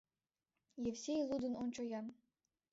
Евсей, 0.89 1.21
лудын 1.29 1.53
ончо-ян!.. 1.63 2.05